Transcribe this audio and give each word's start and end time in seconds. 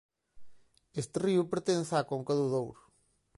Este 1.01 1.17
río 1.25 1.49
pertence 1.51 1.93
á 1.99 2.01
conca 2.11 2.33
do 2.39 2.45
Douro. 2.53 2.81